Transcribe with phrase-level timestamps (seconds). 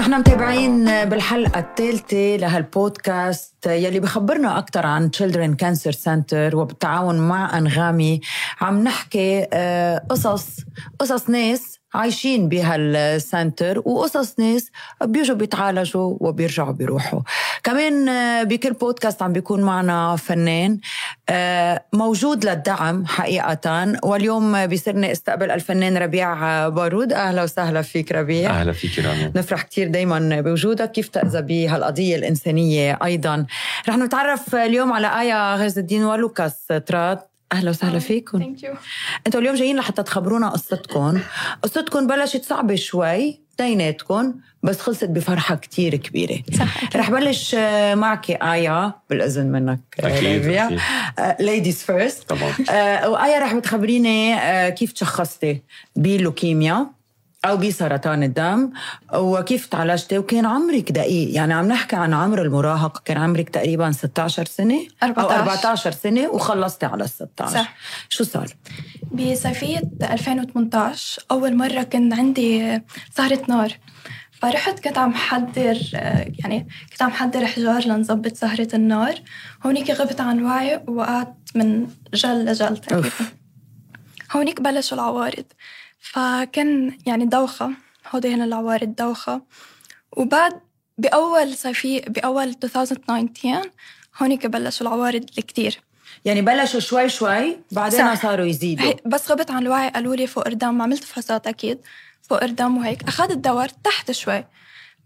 [0.00, 8.20] نحن متابعين بالحلقة الثالثة لهالبودكاست يلي بخبرنا أكثر عن Children Cancer Center وبالتعاون مع أنغامي.
[8.60, 10.46] عم نحكي آه، قصص
[10.98, 14.70] قصص ناس عايشين بهالسنتر وقصص ناس
[15.04, 17.20] بيجوا بيتعالجوا وبيرجعوا بيروحوا.
[17.62, 18.08] كمان
[18.44, 20.78] بكل بودكاست عم بيكون معنا فنان
[21.28, 27.12] آه، موجود للدعم حقيقة واليوم بيصيرني أستقبل الفنان ربيع بارود.
[27.12, 28.50] أهلا وسهلا فيك ربيع.
[28.50, 29.32] أهلا فيك رامي.
[29.36, 33.46] نفرح كتير دايما بوجودك كيف تأذى بهالقضية الإنسانية أيضا.
[33.88, 38.38] رح نتعرف اليوم على آية غرز الدين ولوكاس طراد أهلا وسهلا فيكم.
[38.38, 38.74] thank you
[39.26, 41.18] أنتوا اليوم جايين لحتى تخبرونا قصتكم.
[41.62, 46.42] قصتكم بلشت صعبة شوي اثنيناتكم بس خلصت بفرحة كتير كبيرة.
[46.58, 50.80] صح رح بلش آه، معك آية بالإذن منك أكيد، أكيد.
[51.40, 52.52] ladies first طبعا
[53.06, 55.62] وآية رح بتخبريني آه، كيف تشخصتي
[55.96, 56.86] بلوكيميا؟
[57.44, 58.70] أو بسرطان الدم
[59.14, 64.44] وكيف تعالجتي وكان عمرك دقيق يعني عم نحكي عن عمر المراهقة كان عمرك تقريبا 16
[64.44, 65.38] سنة أو 14.
[65.38, 67.74] 14 سنة وخلصتي على ال 16 صح.
[68.08, 68.48] شو صار؟
[69.12, 72.80] بصيفية 2018 أول مرة كان عندي
[73.14, 73.72] سهرة نار
[74.32, 75.78] فرحت كنت عم حضر
[76.38, 79.14] يعني كنت عم حضر حجار لنظبط سهرة النار
[79.66, 83.10] هونيك غبت عن وعي ووقعت من جل لجل تقريبا.
[84.32, 85.44] هونيك بلشوا العوارض
[86.12, 87.70] فكان يعني دوخة.
[88.10, 89.42] هودي هن العوارض دوخة.
[90.12, 90.60] وبعد
[90.98, 93.70] بأول صيفية بأول 2019
[94.22, 95.80] هونيك بلشوا العوارض الكتير.
[96.24, 98.16] يعني بلشوا شوي شوي بعدين.
[98.16, 98.92] صاروا يزيدوا.
[99.06, 101.78] بس غبت عن الوعي قالوا لي فوق الدم عملت فحوصات أكيد
[102.22, 103.02] فوق الدم وهيك.
[103.02, 104.44] أخذت دواء ارتحت شوي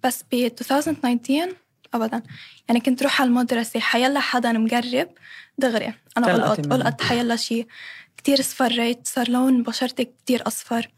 [0.04, 1.54] بس ب 2019
[1.94, 2.22] ابدا.
[2.68, 5.08] يعني كنت روح على المدرسة حيلا حدا مقرب
[5.58, 5.94] دغري.
[6.18, 6.66] أنا قلقت.
[6.66, 7.66] قلقت حيلا شيء
[8.20, 10.88] كتير اصفريت صار لون بشرتي كتير أصفر.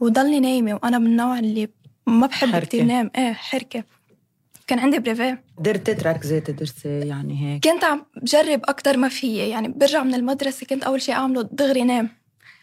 [0.00, 1.68] وضلني نايمة وأنا من النوع اللي
[2.06, 2.66] ما بحب حركة.
[2.66, 3.84] كتير نام إيه حركة.
[4.66, 7.64] كان عندي بريفيه قدرتي تركزي تدرسي يعني هيك.
[7.64, 11.82] كنت عم بجرب أكتر ما فيي يعني برجع من المدرسة كنت أول شيء أعمله دغري
[11.84, 12.08] نام.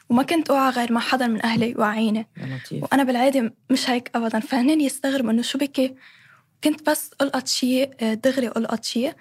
[0.09, 2.27] وما كنت أوعى غير مع حدا من أهلي يوعيني.
[2.72, 4.39] وأنا بالعادة مش هيك أبدا.
[4.39, 5.95] فهنين يستغربوا إنه شو بكي.
[6.63, 9.13] كنت بس ألقط شيء آه، دغري ألقط شيء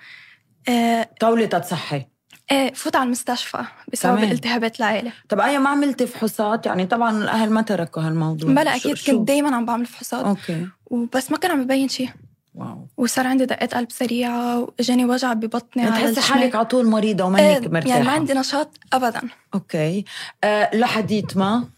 [0.68, 2.06] آه طولة تصحي
[2.52, 4.30] آه فوت على المستشفى بسبب كمان.
[4.30, 8.50] التهابات العائلة طب إيه ما عملتي فحوصات يعني طبعا الأهل ما تركوا هالموضوع.
[8.50, 10.66] بلا شو؟ كنت دايما عم بعمل فحوصات okay.
[10.86, 12.08] وبس ما كان عم يبين شيء
[12.54, 12.86] wow.
[12.96, 16.32] وصار عندي دقات قلب سريعة وإجاني وجع ببطني يعني تحسي.
[16.32, 19.20] حالك على طول مريضة ومنك آه، مرتاحة؟ يعني ما عندي نشاط أبدا.
[19.54, 20.04] okay.
[20.44, 21.68] أه لحديت ما؟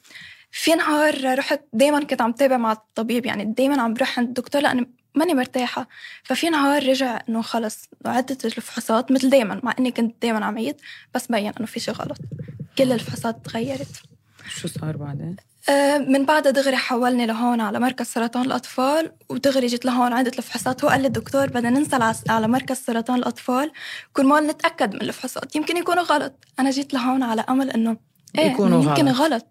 [0.50, 4.62] في نهار رحت دايما كنت عم تابع مع الطبيب يعني دايما عم بروح عند الدكتور
[4.62, 5.88] لاني ماني مرتاحة.
[6.22, 10.76] ففي نهار رجع إنه خلص عدت الفحوصات مثل دايما مع إني كنت دايما عم عيد
[11.14, 12.18] بس بين إنه في شيء غلط.
[12.78, 14.02] كل الفحوصات تغيرت.
[14.48, 15.36] شو صار بعدين؟
[15.68, 20.84] آه، من بعدها دغري حولني لهون على مركز سرطان الأطفال ودغري جيت لهون عدت الفحوصات.
[20.84, 23.72] هو قال لي الدكتور بدنا ننزل على- مركز سرطان الأطفال
[24.12, 25.56] كل ما نتأكد من الفحوصات.
[25.56, 26.32] يمكن يكونوا غلط.
[26.58, 27.96] أنا جيت لهون على أمل إنه
[28.38, 29.20] إيه يكونوا إنه يمكن غلط.
[29.32, 29.46] غلط.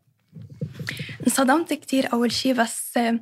[1.27, 3.19] انصدمت كتير أول شي بس آه،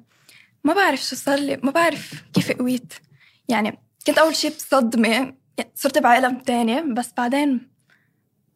[0.66, 2.94] ما بعرف شو صار لي ما بعرف كيف قويت
[3.50, 5.38] يعني كنت أول شي بصدمة يعني
[5.76, 7.70] صرت بعالم تاني بس بعدين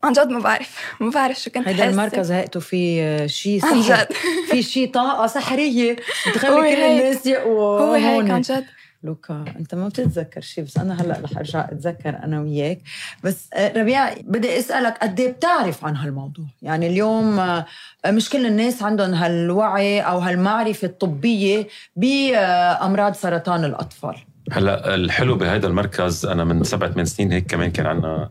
[0.03, 1.89] عن جد ما بعرف ما بعرف شو كنت هيدا.
[1.89, 4.13] المركز هيئته في شيء عن سحر جد
[4.51, 5.95] في شيء طاقة سحرية
[6.27, 6.81] بتخلي كل.
[6.81, 8.29] الناس يقووا هو هيك.
[8.31, 8.65] عن جد
[9.03, 12.79] لوكا انت ما بتتذكر شيء بس أنا هلأ رح أرجع أتذكر أنا وياك.
[13.23, 17.65] بس آه، ربيع بدي أسألك قد إيه بتعرف عن هالموضوع؟ يعني اليوم آه،
[18.07, 24.15] مش كل الناس عندهم هالوعي أو هالمعرفة الطبية بامراض سرطان الأطفال.
[24.51, 28.29] هلأ الحلو بهذا المركز أنا من سبع ثمان سنين هيك كمان كان عندنا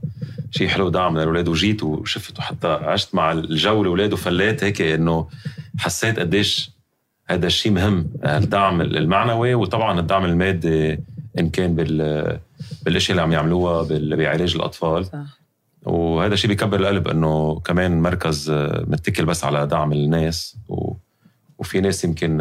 [0.50, 5.28] شيء حلو دعم للأولاد وجيت وشفت وحتى عشت مع الجو الأولاد وفليت هيك إنه
[5.78, 6.77] حسيت قديش
[7.30, 10.98] هذا الشيء مهم الدعم المعنوي وطبعا الدعم المادي
[11.38, 12.38] إن كان بال
[12.82, 13.82] بالإشياء اللي عم يعملوها
[14.16, 15.06] بعلاج الأطفال.
[15.06, 15.38] صح.
[15.82, 18.50] وهذا الشيء بيكبر القلب إنه كمان مركز
[18.86, 20.92] متكل بس على دعم الناس و...
[21.58, 22.38] وفي ناس يمكن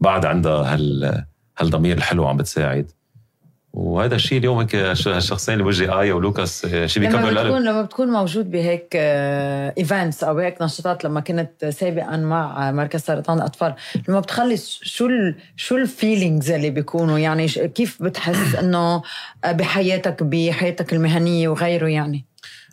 [0.00, 1.24] بعد عندها هال
[1.58, 2.92] هالضمير الحلو عم بتساعد.
[3.72, 7.64] وهذا الشيء اليوم هيك الش- الشخصين اللي بوجهي آية ولوكاس آه، شيء بيكبر لما بتكون
[7.64, 13.74] لما بتكون موجود بهيك events أو هيك نشاطات لما كنت سابقا مع مركز سرطان الأطفال
[14.08, 19.02] لما بتخلص شو ال شو ال feelings اللي بيكونوا؟ يعني كيف بتحس إنه
[19.46, 22.24] بحياتك بحياتك المهنية وغيره يعني؟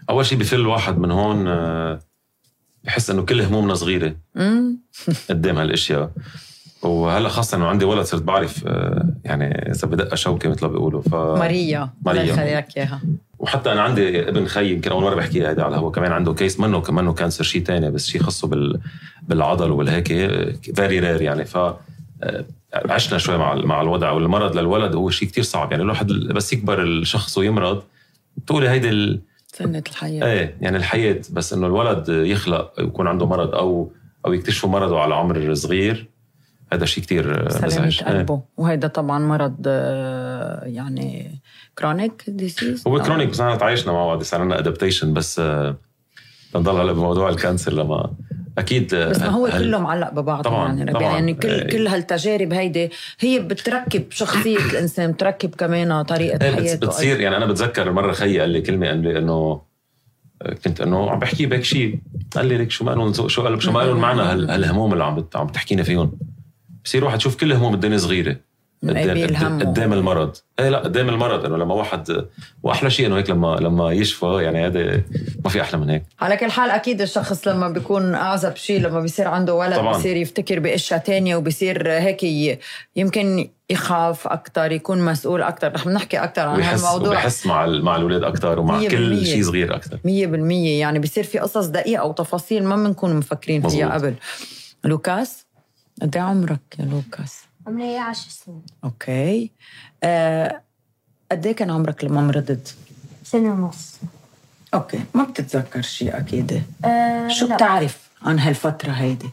[0.09, 1.99] أول شيء بفل الواحد من هون آه،
[2.83, 4.15] بحس إنه كل همومنا صغيرة.
[5.29, 6.11] قدام هالأشياء.
[6.85, 11.01] وهلا خاصة إنه عندي ولد صرت بعرف آه، يعني إذا بتدق شوكة مثل ما بيقولوا
[11.01, 12.21] ف ماريا ماريا.
[12.21, 13.01] الله يخليك إياها.
[13.39, 16.59] وحتى أنا عندي ابن خي يمكن أول مرة بحكيها هيدا على هو كمان عنده كيس
[16.59, 18.79] منه كمان cancer شيء تاني بس شيء خاصه بال
[19.27, 20.07] بالعضل والهيك
[20.75, 21.45] very rare يعني.
[21.45, 25.83] ف آه، عشنا شوي مع مع الوضع والمرض للولد هو شيء كتير صعب يعني.
[25.83, 27.83] الواحد بس يكبر الشخص ويمرض
[28.37, 29.21] بتقولي هيدي ال...
[29.47, 30.25] سنة الحياة.
[30.25, 33.91] إيه يعني الحياة بس إنه الولد يخلق يكون عنده مرض أو
[34.25, 36.14] أو يكتشفوا مرضه على عمر صغير.
[36.75, 38.03] هذا شيء سلامة مزعج.
[38.03, 39.67] قلبه وهيدا طبعا مرض
[40.65, 41.41] يعني
[41.79, 45.41] chronic disease هو chronic بس إحنا تعايشنا مع بعض صار لنا adaptation بس
[46.53, 48.13] بنضل هلا بموضوع ال cancer لما
[48.57, 51.03] أكيد بس ما هو هل- كله معلق ببعضه طبعاً، يعني طبعاً.
[51.13, 51.69] يعني كل إيه.
[51.71, 52.89] كل هالتجارب هيدي
[53.19, 58.11] هي بتركب شخصية الإنسان بتركب كمان طريقة إيه، بت- حياته بتصير يعني أنا بتذكر مره
[58.11, 59.61] خيي قال لي كلمه قال لي انه
[60.65, 61.99] كنت انه عم بحكي بهيك شيء
[62.35, 65.25] قال لي ليك شو ما شو قال شو ما لهم معنا هال- هالهموم اللي عم
[65.35, 66.11] عم بتحكينا فيهم
[66.85, 68.35] بصير واحد يشوف كل هموم الدنيا صغيرة.
[68.83, 69.59] قدام.
[69.59, 70.35] قدام المرض.
[70.59, 71.45] إيه لا قدام المرض.
[71.45, 72.25] إنه لما واحد
[72.63, 75.01] وأحلى شيء إنه هيك لما لما يشفى يعني هذا
[75.43, 76.03] ما في أحلى من هيك.
[76.21, 79.97] على كل حال أكيد الشخص لما بيكون أعزب شيء لما بيصير عنده ولد طبعاً.
[79.97, 82.23] بصير يفتكر بأشياء تانية وبصير هيك
[82.95, 87.09] يمكن يخاف أكثر يكون مسؤول أكثر رح نحكي أكثر عن هالموضوع.
[87.09, 89.25] وبحس مع ال- مع الأولاد أكثر ومع كل.
[89.25, 90.79] شيء صغير أكثر مية بالمية.
[90.79, 94.01] يعني بصير في قصص دقيقة وتفاصيل ما بنكون مفكرين فيها مظبوط.
[94.01, 94.13] قبل.
[94.83, 95.44] لوكاس؟
[96.01, 99.51] قد إيه عمرك يا لوكاس؟ عمري عشر سنين أوكي
[100.03, 100.61] آه،
[101.31, 102.75] قد إيه كان عمرك لما مرضت؟
[103.23, 103.95] سنة ونص
[104.73, 107.55] أوكي ما بتتذكر شيء أكيد أه شو لا.
[107.55, 109.29] بتعرف عن هالفترة هيدي؟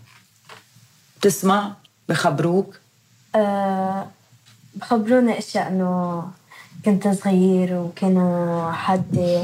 [1.18, 1.72] بتسمع؟
[2.08, 2.78] بخبروك؟
[3.34, 4.06] أه
[4.74, 6.24] بخبرونا أشياء إنه
[6.84, 9.42] كنت صغير وكانوا حدي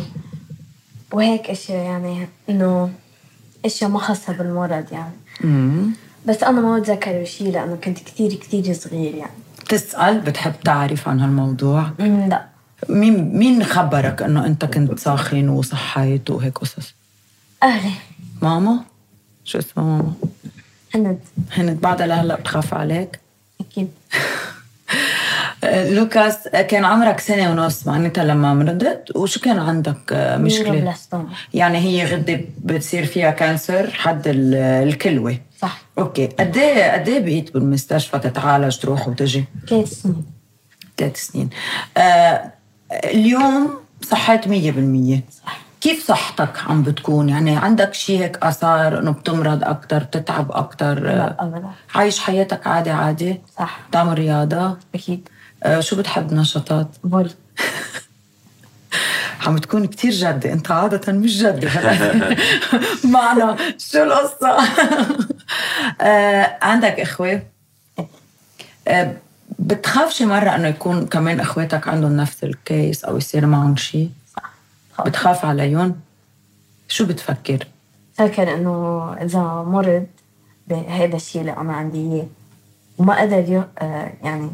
[1.12, 2.92] وهيك أشياء يعني إنه
[3.64, 5.12] أشياء ما خاصة بالمرض يعني
[5.44, 5.92] امم
[6.26, 9.30] بس أنا ما بتذكر شيء لأنه كنت كتير كتير صغير يعني
[9.64, 12.44] بتسأل بتحب تعرف عن هالموضوع؟ لا
[12.88, 16.94] مين مين خبرك إنه أنت كنت ساخن وصحيت وهيك قصص؟
[17.62, 17.90] أهلي
[18.42, 18.80] ماما؟
[19.44, 20.12] شو اسمها ماما؟
[20.94, 21.18] هند
[21.52, 23.20] هند بعدها لهلا بتخاف عليك؟
[23.60, 23.88] أكيد
[25.64, 30.94] لوكاس كان عمرك سنة ونص معناتها لما مرضت وشو كان عندك آه، مشكلة؟
[31.54, 34.54] يعني هي غدة بتصير فيها كانسر حد ال-
[34.88, 35.82] الكلوة صح.
[35.98, 36.26] okay.
[36.26, 40.25] قد إيه قد إيه بقيت بالمستشفى تتعالج تروح وتجي؟ ثلاث سنين.
[40.96, 41.50] ثلاث سنين.
[41.96, 42.52] آه
[42.93, 43.70] اليوم
[44.02, 45.25] صحيت مية بالمية.
[45.46, 45.58] صح.
[45.81, 51.37] كيف صحتك عم بتكون؟ يعني عندك شيء هيك آثار إنه بتمرض أكتر تتعب أكتر؟ لا
[51.44, 51.69] ابدا.
[51.94, 53.81] عايش حياتك عادي عادي؟ صح.
[53.88, 55.28] بتعمل رياضة؟ أكيد.
[55.62, 57.30] آه شو بتحب نشاطات؟ volley.
[59.46, 62.37] عم تكون كتير جدة أنت عادة مش هلا
[63.12, 64.58] معنا شو القصة؟
[66.00, 67.42] آه عندك اخوة
[68.88, 69.16] آه
[69.58, 74.52] بتخاف شي مرة انه يكون كمان اخواتك عندهم نفس الكيس أو يصير معهم شيء صح
[75.06, 76.00] بتخاف عليهم
[76.88, 77.66] شو بتفكر
[78.14, 80.06] فاكر انه اذا مرض
[80.68, 82.26] بهذا الشيء اللي أنا عندي اياه
[82.98, 83.64] وما قدر
[84.22, 84.50] يعني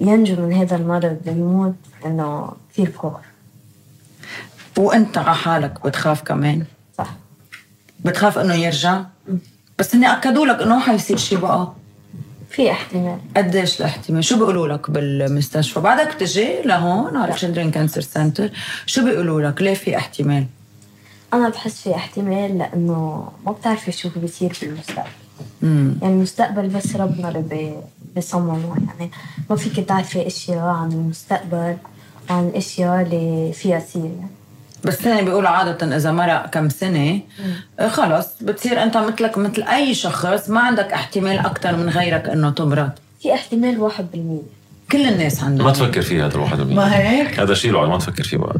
[0.00, 1.74] ينجو من هذا المرض ويموت
[2.06, 3.12] انه كثير بخوف
[4.78, 6.64] وانت على حالك بتخاف كمان
[6.98, 7.14] صح
[8.04, 9.02] بتخاف انه يرجع
[9.78, 11.72] بس هن أكدوا لك إنه حيصير شيء بقى.
[12.50, 13.18] في احتمال.
[13.36, 18.50] قديش الاحتمال شو بيقولوا لك بالمستشفى؟ بعدك تجي لهون على Children's Cancer Center
[18.86, 20.46] شو بيقولوا لك؟ ليه في احتمال؟
[21.34, 25.08] أنا بحس في احتمال لأنه ما بتعرفي شو بيصير بالمستقبل
[25.62, 27.74] يعني المستقبل بس ربنا اللي بي-
[28.14, 29.10] بيصممه يعني
[29.50, 31.76] ما فيك تعرفي إشياء عن المستقبل
[32.30, 34.04] وعن الاشياء اللي فيها تصير.
[34.04, 34.30] يعني.
[34.84, 37.20] بس هن بيقولوا عادة إذا مرق كم سنة
[37.80, 42.50] آه، خلص بتصير أنت مثلك مثل أي شخص ما عندك احتمال أكثر من غيرك إنه
[42.50, 42.90] تمرض.
[43.22, 44.42] في احتمال واحد بالمية.
[44.92, 45.66] كل الناس عندهم.
[45.66, 48.54] ما تفكر فيه هذا الواحد ما هيك؟ هذا شيء ما تفكر فيه بقى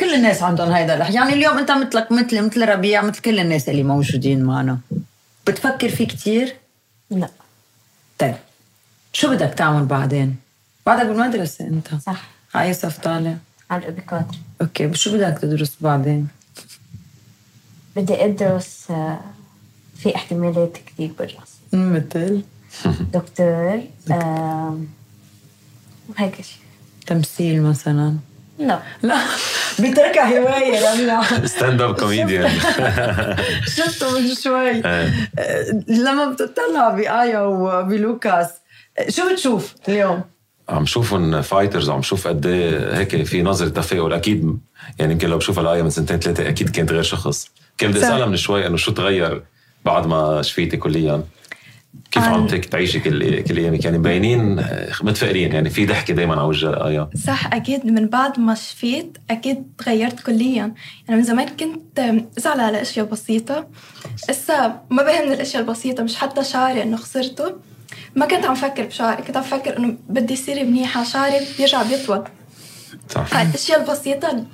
[0.00, 3.68] كل الناس عندهم هيدا الح- يعني اليوم أنت مثلك مثل مثل ربيع مثل كل الناس
[3.68, 4.78] اللي موجودين معنا.
[5.46, 6.54] بتفكر فيه كتير؟
[7.10, 7.28] لا.
[8.18, 8.34] طيب.
[9.12, 10.36] شو بدك تعمل بعدين؟
[10.86, 12.22] بعدك بالمدرسة أنت؟ صح.
[12.54, 13.34] على صف طالع؟
[13.70, 13.96] على
[14.60, 16.28] أوكي شو بدك تدرس بعدين؟
[17.96, 19.20] بدي أدرس آه،
[19.96, 21.52] في احتمالات كثير بالرأس.
[21.72, 22.42] مثل؟
[23.14, 23.82] دكتور
[26.08, 26.62] وهيك شيء
[27.06, 28.16] تمثيل مثلا؟
[28.58, 28.82] لا.
[29.02, 29.18] لا.
[29.78, 32.50] بتركها هواية ربيع stand-up comedian
[33.76, 34.72] شفته من شوي.
[35.88, 38.48] لما بتطلع بآيا وبلوكاس
[39.08, 40.22] شو بتشوف اليوم؟
[40.72, 44.58] عم شوفهم fighters وعم شوف قد إيه هيك في نظرة تفاؤل أكيد
[44.98, 47.50] يعني يمكن لو بشوف لآية من سنتين ثلاثة أكيد كانت غير شخص.
[47.78, 47.98] كان بدي.
[48.00, 49.42] أسألها من شوي إنه شو تغير
[49.84, 51.24] بعد ما شفيتي كليا؟
[52.10, 56.32] كيف عن- عم تعيشي كل كل أيامك؟ يعني مبينين آه، متفائلين يعني في ضحكه دائما
[56.34, 60.54] على وجه ايا صح أكيد من بعد ما شفيت أكيد تغيرت كليا.
[61.08, 61.98] يعني من زمان كنت
[62.38, 63.66] أزعل على أشياء بسيطة.
[64.30, 67.52] إسا ما بهمني الأشياء البسيطة مش حتى شعري إنه خسرته.
[68.16, 72.24] ما كنت عم فكر بشعري كنت عم فكر إنه بدي يصير منيحة شعري بيرجع بيطول.
[73.08, 73.26] صح.
[73.26, 74.44] فالأشياء البسيطة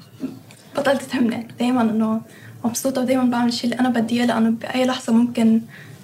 [0.77, 1.49] بطلت تهمني.
[1.59, 2.21] دايما إنه
[2.65, 5.61] مبسوطة ودايما بعمل الشيء اللي أنا بدي إياه لأنه بأي لحظة ممكن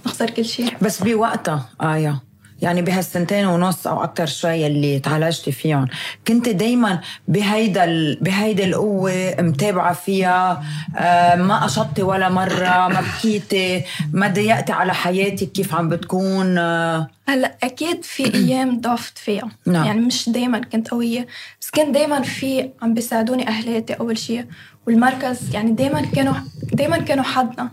[0.07, 2.23] نخسر كل شيء بس بوقتها آية.
[2.65, 5.87] يعني بهالسنتين ونص أو أكثر شوي اللي تعالجتي فيهم.
[6.29, 8.19] كنت دايما بهيدا ال...
[8.21, 10.65] بهيدا القوة متابعة فيها
[10.97, 17.09] آه ما قشطتي ولا مرة ما بكيتي ما ضيقتي على حياتك كيف عم بتكون آه.
[17.29, 19.49] هلا أكيد في أيام ضعفت فيها.
[19.67, 19.85] نعم.
[19.85, 21.27] يعني مش دائما كنت قوية
[21.61, 24.47] بس كان دائما في عم بيساعدوني أهلاتي أول شيء
[24.87, 26.35] والمركز يعني دائما كانوا
[26.73, 27.71] دائما كانوا حدنا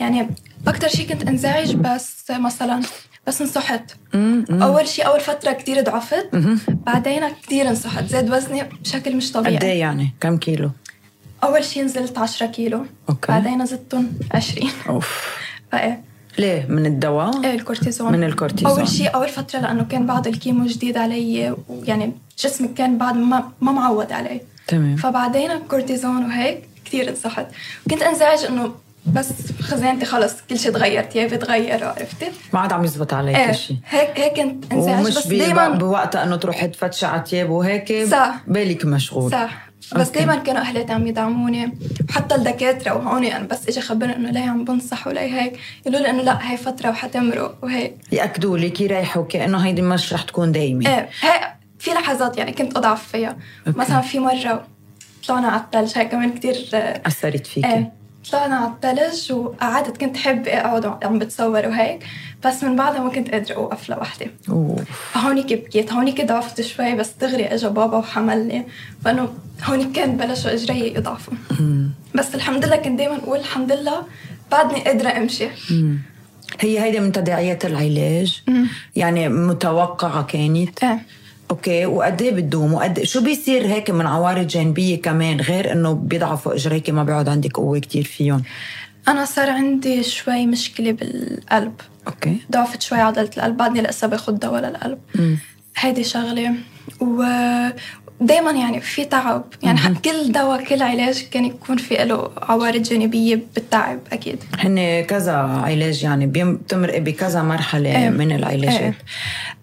[0.00, 0.28] يعني
[0.66, 2.80] أكثر شيء كنت انزعج بس مثلا
[3.26, 3.82] بس نصحت.
[4.50, 6.28] أول شيء أول فترة كتير ضعفت.
[6.68, 8.04] بعدين كتير نصحت.
[8.04, 10.70] زاد وزني بشكل مش قد طبيعي إيه يعني؟ كم كيلو؟
[11.44, 12.86] أول شيء نزلت 10 كيلو.
[13.08, 13.32] أوكي.
[13.32, 15.36] بعدين زدتهم 20 أوف.
[15.72, 16.00] فإيه.
[16.38, 18.12] ليه؟ من الدواء؟ إيه الكورتيزون.
[18.12, 18.70] من الكورتيزون.
[18.78, 23.16] أول شيء أول فترة لأنه كان بعد ال chimio جديد علي ويعني جسمي كان بعد
[23.16, 24.40] ما ما معود عليه.
[24.66, 24.96] تمام.
[24.96, 27.46] فبعدين الكورتيزون وهيك كثير نصحت.
[27.90, 28.74] كنت أنزعج إنه
[29.06, 33.52] بس خزانتي خلص كل شيء تغير ثيابي تغير عرفتي؟ ما عاد عم يزبط عليك إيه
[33.52, 38.34] شيء هيك هيك كنت انزعج بس دائما بوقتها إنه تروحي تفتشي على تياب وهيك صح.
[38.46, 39.30] بالك مشغول.
[39.30, 39.68] صح.
[39.96, 40.10] بس.
[40.10, 41.78] دائما كانوا اهلاتي عم يدعموني.
[42.10, 45.58] وحتى الدكاترة وهون يعني بس اجى خبرني إنه ليه عم بنصح وليه هيك.
[45.86, 47.96] يقولوا لي إنه لا هي فترة وحتمرق وهيك.
[48.12, 50.88] يأكدوا لك يريحوا كأنه هيدي مش رح تكون دايمة.
[50.88, 53.36] إيه هي في لحظات يعني كنت أضعف فيها.
[53.66, 53.78] أوكي.
[53.78, 54.66] مثلا في مرة
[55.28, 56.68] طلعنا على الثلج هي كمان كثير
[57.06, 57.66] أثرت فيكي.
[57.66, 58.01] إيه.
[58.30, 62.06] طلعنا على الثلج وقعدت كنت حب أقعد عم بتصور وهيك
[62.44, 64.30] بس من بعدها ما كنت قادرة أوقف لوحدي.
[65.12, 68.66] فهونيك بكيت هونيك ضعفت شوي بس دغري اجى بابا وحملني
[69.04, 69.28] فإنه
[69.64, 71.34] هونيك كان بلشوا إجري يضعفوا.
[72.14, 74.02] بس الحمد لله كنت دائما أقول الحمد لله
[74.50, 75.48] بعدني قادرة أمشي.
[76.60, 78.42] هي هيدي من تداعيات العلاج؟
[78.96, 81.02] يعني متوقعة كانت؟ إيه.
[81.52, 86.54] أوكي وقد إيه بتدوم؟ وقد شو بيصير هيك من عوارض جانبية كمان غير إنه بيضعفوا
[86.54, 88.42] إجريكي ما بيقعد عندك قوة كتير فيهم؟
[89.08, 91.72] أنا صار عندي شوي مشكلة بالقلب.
[92.06, 92.36] أوكي.
[92.52, 94.98] ضعفت شوي عضلة القلب بعدني لسه باخد دواء للقلب.
[95.76, 96.54] هيدي شغلة.
[97.00, 97.22] و
[98.20, 99.44] دايما يعني في تعب.
[99.62, 104.38] يعني حق كل دواء كل علاج كان يكون في له عوارض جانبية بالتعب أكيد.
[104.58, 108.10] هن كذا علاج يعني بتمرقي بكذا مرحلة إيه.
[108.10, 108.94] من العلاجات.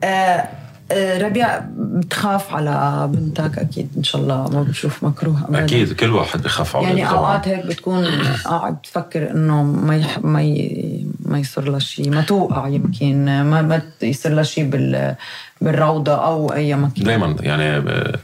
[0.03, 0.49] آه آه،
[0.97, 5.63] ربيع بتخاف على بنتك أكيد إن شاء الله ما بتشوف مكروه أبداً.
[5.65, 7.09] أكيد كل واحد بخاف على يعني.
[7.09, 8.05] أوقات هيك بتكون
[8.45, 10.19] قاعد تفكر إنه ما يح...
[10.19, 11.05] ما ي...
[11.25, 15.15] ما يصير لها شيء ما توقع يمكن ما ما يصير لها شيء بال...
[15.61, 18.19] بالروضة أو أي مكان دائما يعني آه،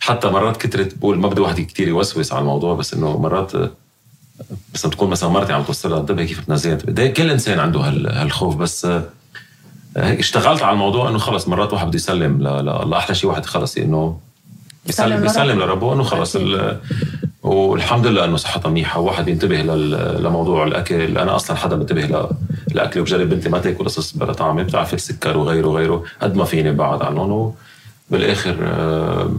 [0.00, 3.70] حتى مرات كترت بقول ما بدي واحد كتير يوسوس على الموضوع بس إنه مرات آه،
[4.74, 8.12] بس لما تكون مثلا مرتي عم توصلها الدبه كيف تنزلها ده كل إنسان عنده هال-
[8.12, 9.02] هالخوف بس آه،
[9.96, 13.76] اشتغلت على الموضوع إنه خلص مرات واحد بده يسلم ل- ل- لأحلى شيء واحد خلص
[13.76, 14.18] إنه
[14.86, 15.92] يسلم يسلم لربه.
[15.92, 16.36] إنه خلص
[17.42, 21.18] والحمد لله إنه صحتها منيحه وواحد ينتبه لموضوع الأكل.
[21.18, 22.28] أنا أصلا حدا بنتبه ل-
[22.74, 26.72] لاكلي وبجرب بنتي ما تأكل قصص بلا طعمه بتعرف السكر وغيره وغيره قد ما فيني
[26.72, 27.52] بعد عنهم.
[28.10, 29.30] وبالآخر آه،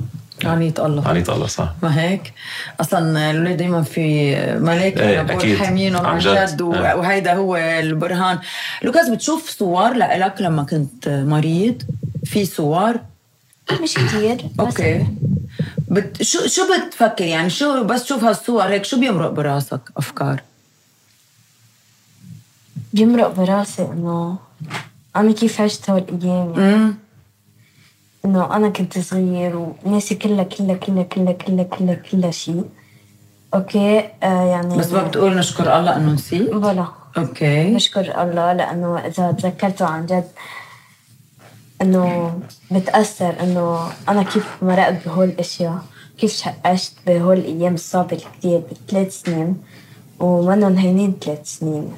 [0.46, 1.08] عنيت الله.
[1.08, 1.74] عنيت الله صح.
[1.84, 2.34] ما هيك؟
[2.82, 5.58] أصلا الاولاد دايما في ملاك ربوا أكيد.
[5.58, 6.62] حامينهم عن جد.
[6.62, 6.96] إيه.
[6.96, 8.40] وهيدا هو البرهان.
[8.84, 11.82] لوكاس بتشوف صور لك لما كنت مريض؟
[12.26, 12.96] في صور؟
[13.84, 14.60] مش كتير بس.
[14.60, 15.06] أوكي
[15.78, 16.24] بت...
[16.24, 20.42] شو شو بتفكر؟ يعني شو بس تشوف هالصور هيك شو بيمرق براسك أفكار؟
[22.94, 24.38] بيمرق براسي إنه
[25.16, 26.76] أنا كيف عشت هول الأيام يعني.
[26.76, 26.96] امم
[28.26, 32.66] إنه أنا كنت صغير وناسي كلها كلها كلها كلها كلها كلها كلها شيء
[33.54, 36.88] أوكي؟ آه يعني بس ما بتقول نشكر الله إنه نسيت؟ بلا
[37.18, 37.74] أوكي.
[37.74, 40.28] نشكر الله لأنه إذا تذكرته عن جد
[41.82, 42.40] إنه
[42.72, 45.82] بتأثر إنه أنا كيف مرقت بهول الأشياء
[46.18, 49.58] كيف عشت بهول الأيام الصعبة الكثير بثلاث سنين
[50.20, 51.92] ومنهم هينين ثلاث سنين.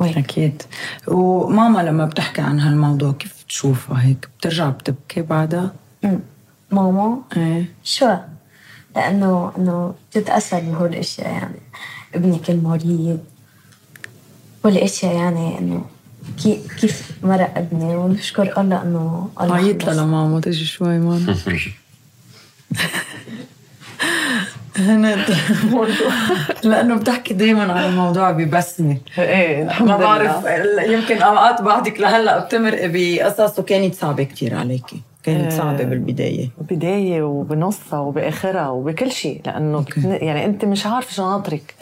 [0.00, 0.62] وهيك أكيد.
[1.08, 5.72] وماما لما بتحكي عن هالموضوع كيف تشوفها هيك؟ بترجع بتبكي بعدها.
[6.70, 7.72] ماما؟ إيه.
[7.84, 8.14] شو؟
[8.96, 11.60] لأنه إنه بتتاثر بهول الأشياء يعني.
[12.14, 13.18] ابني كان مريض.
[14.64, 15.84] والاشياء يعني إنه
[16.42, 21.36] كي- كيف مرق ابني؟ ونشكر الله إنه الله عيط لماما تجي شوي ماما.
[24.78, 25.36] هند
[26.64, 28.96] لأنه بتحكي دائما عن الموضوع ببسمة.
[29.18, 30.44] إيه الحمد ما بعرف.
[30.88, 35.00] يمكن أوقات بعدك لهلأ بتمرقي بقصص وكانت صعبة كثير عليكي.
[35.22, 35.58] كانت إيه.
[35.58, 36.48] صعبة بالبداية.
[36.70, 39.40] بداية وبنصها وبآخرها وبكل شيء.
[39.46, 40.18] بتن...
[40.20, 41.74] يعني أنت مش عارف شو ناطرك.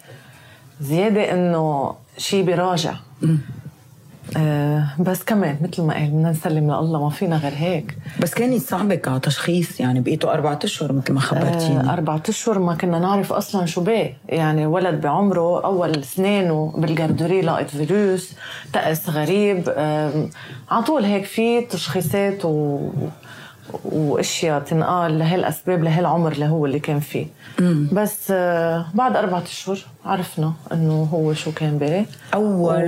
[0.80, 2.94] زيادة إنه شيء بيراجع.
[4.36, 7.98] آه بس كمان مثل ما قال بدنا نسلم لله ما فينا غير هيك.
[8.20, 11.80] بس كانت صعبه كتشخيص يعني بقيتوا أربعة أشهر مثل ما خبرتيني.
[11.80, 14.16] آه أربعة أشهر ما كنا نعرف أصلا شو بيه.
[14.28, 18.32] يعني ولد بعمره أول سنينه بالجردوري لقيت فيروس
[18.72, 19.64] تأس غريب.
[19.68, 20.28] آه
[20.70, 22.78] على طول هيك في تشخيصات و...
[23.84, 27.26] وأشياء تنقال لهالأسباب لهالعمر اللي هو اللي كان فيه
[27.92, 32.84] بس آه بعد أربعة أشهر عرفنا إنه هو شو كان بيه أول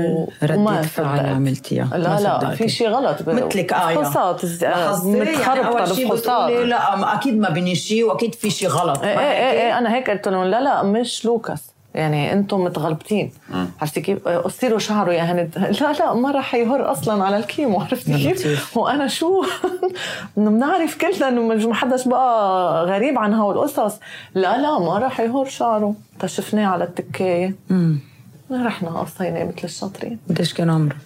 [0.50, 1.26] وما ردة فعل.
[1.26, 2.50] عملتيها لا لا.
[2.50, 7.14] في شيء غلط ب- مثلك آية فحوصات لاحظتي؟ يعني متخربطة أول شيء بفحوصات بتقولي لا
[7.14, 10.44] أكيد ما بني شيء وأكيد في شيء غلط إيه؟ إيه, إيه أنا هيك قلت لهم
[10.44, 11.62] لا لا مش لوكاس
[11.96, 13.30] يعني أنتم متغلبطين.
[13.80, 15.76] عرفتي كيف؟ قصيروا شعره يا هند.
[15.80, 18.76] لا لا ما راح يهر أصلا على الكيمو عرفتي كيف.
[18.76, 19.44] وأنا شو؟
[20.38, 24.00] إنه بنعرف كلنا إنه ما حداش بقى غريب عن هول القصص.
[24.34, 25.94] لا لا ما راح يهر شعره.
[26.26, 27.54] شفناه على التكاية.
[28.50, 30.18] رحنا قصيناه مثل الشاطرين.
[30.28, 30.96] قديش كان عمره؟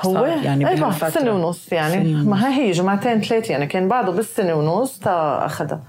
[0.00, 1.08] هو؟ يعني بهالفترة.
[1.10, 1.92] سنة ونص يعني.
[1.94, 2.26] سنة ونص.
[2.26, 3.66] ما هي جمعتين ثلاثة يعني.
[3.66, 5.80] كان بعده بالسنة ونص تا أخدها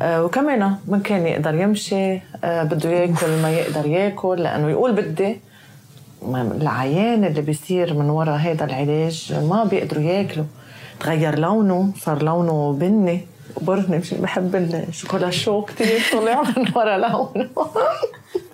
[0.00, 2.20] آه وكمان ما كان يقدر يمشي.
[2.44, 4.42] آه بده ياكل ما يقدر ياكل.
[4.42, 5.40] لأنه يقول بدي
[6.34, 10.46] العيان اللي بيصير من وراء هذا العلاج ما بيقدروا ياكلوا.
[11.00, 13.26] تغير لونه صار لونه بني
[13.60, 17.48] برني مش بحب الشوكولا شو كتير طلع من ورا لونه.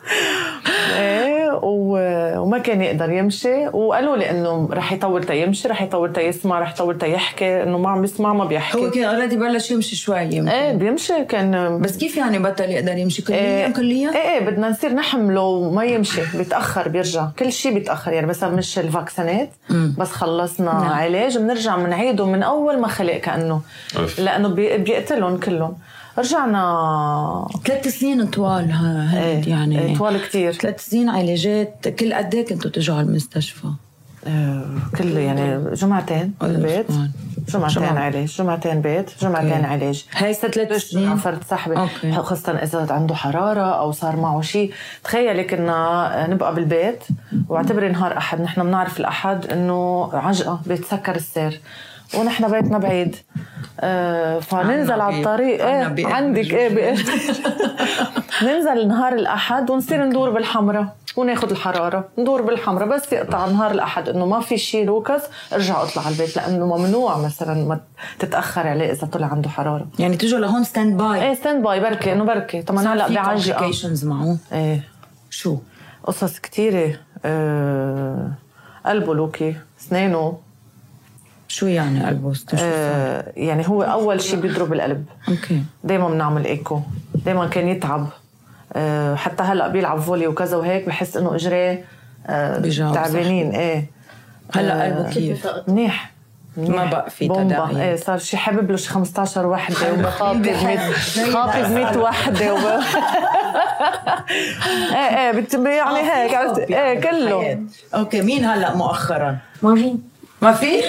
[0.98, 3.66] إيه و- وما كان يقدر يمشي.
[3.68, 7.62] وقالوا لي إنه رح يطول تا يمشي رح يطول تا يسمع رح يطول تا يحكي.
[7.62, 8.78] إنه ما عم يسمع ما بيحكي.
[8.78, 10.48] هو كان already بلش يمشي شوي يمكن.
[10.48, 11.24] إيه بيمشي.
[11.24, 15.40] كان بس كيف يعني بطل يقدر يمشي؟ كليا إيه كليا؟ إيه إيه بدنا نصير نحمله
[15.42, 17.26] وما يمشي بيتأخر بيرجع.
[17.38, 18.12] كل شيء بيتأخر.
[18.12, 19.50] يعني مثلا مش الفاكسينات
[19.98, 20.92] بس خلصنا نعم.
[20.92, 23.60] علاج بنرجع بنعيده من أول ما خلق كأنه.
[23.98, 24.18] أوف.
[24.20, 25.76] لأنه بي- بيقتلهم كلهم.
[26.18, 32.14] رجعنا ثلاث سنين طوال ها هاد إيه يعني إيه طوال كتير ثلاث سنين علاجات كل
[32.14, 33.68] قد إيه كنتوا تجوا على المستشفى؟
[34.26, 34.64] آه،
[34.98, 36.86] كله يعني جمعتين بالبيت
[37.48, 37.68] سبحان.
[37.68, 37.98] جمعتين.
[37.98, 39.66] علاج جمعتين بيت جمعتين أوكي.
[39.66, 41.76] علاج هاي ثلاث سنين فرد صاحبي.
[42.12, 44.72] خاصة إذا عنده حرارة أو صار معه شيء
[45.04, 47.04] تخيلي كنا نبقى بالبيت
[47.48, 51.60] واعتبري نهار أحد نحن بنعرف الأحد إنه عجقة بيتسكر السير
[52.14, 53.16] ونحن بيتنا بعيد.
[53.80, 55.66] آه فننزل على الطريق.
[55.66, 56.94] إيه عندك إيه
[58.42, 64.26] ننزل نهار الأحد ونصير ندور بالحمراء وناخذ الحرارة ندور بالحمراء بس يقطع نهار الأحد إنه
[64.26, 67.80] ما في شيء لوكس ارجع أطلع على البيت لأنه ممنوع مثلا ما
[68.18, 69.86] تتأخر عليه إذا طلع عنده حرارة.
[69.98, 72.62] يعني تجوا لهون stand by إيه stand by بركي إنه بركي.
[72.62, 73.58] طبعا هلا بعجقة.
[73.58, 74.36] complications معه.
[74.52, 74.80] إيه.
[75.30, 75.56] شو؟
[76.04, 78.30] قصص كثيره آه
[78.86, 80.38] قلبه لوكي اسنانه.
[81.56, 85.04] شو يعني صار؟ آه يعني هو أول شيء بيضرب القلب.
[85.28, 85.62] أوكي.
[85.84, 86.80] دايما بنعمل إيكو.
[87.24, 88.08] دايما كان يتعب.
[88.72, 91.84] آه، حتى هلأ بيلعب فولي وكذا وهيك بحس إنه اجريه
[92.26, 92.92] آه،.
[92.94, 93.50] تعبانين.
[93.50, 93.86] إيه.
[94.54, 96.12] هلأ آه، قلبه كيف؟ منيح.
[96.56, 97.76] ما بقى في بومبا تداعيات.
[97.76, 100.66] إيه صار شي حابب له شي 15 وحدة وخاطب بحب.
[100.66, 102.60] 100 زي خاطب 100 وحدة وب...
[104.94, 107.60] إيه إيه بت- يعني هيك عرفت؟ إيه كله.
[107.94, 109.96] أوكي مين هلأ مؤخرا؟ ما في.
[110.42, 110.82] ما في؟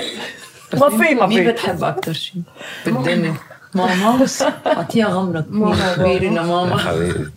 [0.74, 1.52] ما في ما مين في.
[1.52, 2.42] بتحب أكثر شيء؟
[2.86, 3.36] بالدنيا؟
[3.76, 4.26] ماما؟
[4.68, 5.94] أعطيها غمرك ماما.
[5.96, 7.30] كبيرة يا لماما حبيبي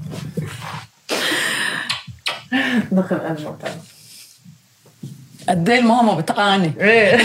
[2.93, 3.55] دخل قلبه
[5.49, 7.19] قد إيه ماما بتعاني إيه.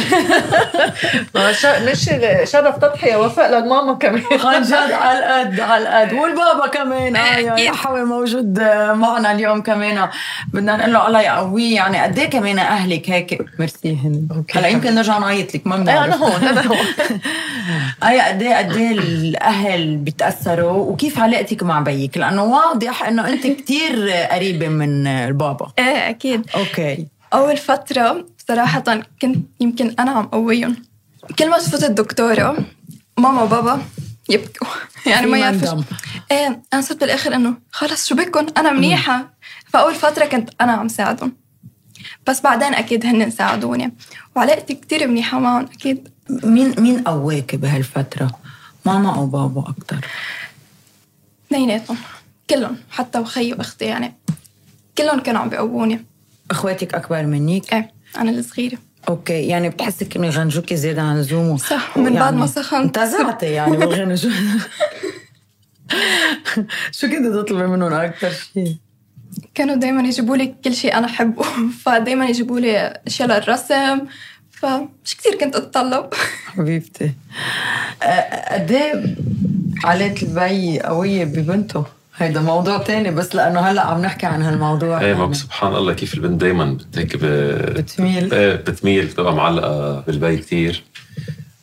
[1.92, 2.10] مش
[2.44, 4.24] شرف تضحية وفاء للماما كمان.
[4.46, 6.14] عن جد على القد على القد.
[6.14, 7.16] والبابا كمان.
[7.16, 8.60] آه يا حوي موجود
[8.94, 10.10] معنا اليوم كمان.
[10.54, 11.76] بدنا نقول له الله يقويه.
[11.76, 13.98] يعني قد إيه كمان أهلك هيك؟ ميرسي.
[14.04, 16.14] هند هلا يمكن نرجع نعيط لك ما إيه بنعرف.
[16.14, 16.78] أنا هون أنا هون.
[18.10, 23.48] اي قد إيه قد إيه الأهل بيتاثروا وكيف علاقتك مع بيك؟ لأنه واضح إنه أنت
[23.48, 25.72] كتير قريبة من البابا.
[25.80, 26.50] إيه أكيد.
[26.56, 27.15] أوكي.
[27.36, 28.84] أول فترة صراحة
[29.22, 30.76] كنت يمكن أنا عم قويهم.
[31.40, 32.58] كل ما تفوت الدكتورة
[33.18, 33.82] ماما وبابا
[34.30, 34.68] يبكوا.
[35.12, 35.84] يعني ما يعرفوا.
[36.32, 39.34] إيه أنا صرت بالآخر إنه خلص شو بكم أنا منيحة.
[39.68, 41.36] فأول فترة كنت أنا عم ساعدهم.
[42.28, 43.94] بس بعدين أكيد هن ساعدوني.
[44.36, 46.10] وعلاقتي كتير منيحة معهم أكيد.
[46.30, 48.32] مين مين قواك بهالفترة؟
[48.86, 50.06] ماما أو بابا أكثر
[51.48, 51.98] اثنيناتهم.
[52.50, 54.16] كلهم حتى وخي وأختي يعني.
[54.98, 56.06] كلهم كانوا عم بيقووني.
[56.52, 58.78] أخواتك أكبر منك إيه أنا الصغيرة
[59.10, 62.98] أوكي يعني بتحسك إنه يغنجوكي زيادة عن اللزوم صح، من بعد ما سخنت.
[62.98, 64.28] انتزعتي يعني بالغنج
[66.92, 68.76] شو كنت تطلبي منهم أكثر شيء؟
[69.56, 71.44] كانوا دايما يجيبوا لي كل شيء أنا أحبه
[71.86, 74.00] فدايما يجيبوا لي أشياء للرسم
[74.52, 76.14] فمش كثير كنت أتطلب
[76.46, 77.12] حبيبتي
[78.52, 79.16] قد إيه
[79.84, 81.86] عائلة البي قوية ببنته؟
[82.18, 85.02] هيدا موضوع تاني بس لأنه هلأ عم نحكي عن هالموضوع.
[85.02, 85.20] إيه يعني.
[85.20, 87.26] ما سبحان الله كيف البنت دائما هيك ب...
[87.74, 88.34] بتميل.
[88.34, 89.06] إيه بتميل.
[89.06, 90.84] بتبقى معلقة بالبي كثير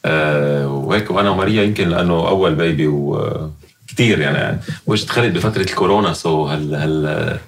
[0.04, 6.12] آه وهيك وأنا وماريا يمكن لأنه أول bébé وكثير يعني واجت خلت بفترة الكورونا.
[6.12, 7.38] so هال هال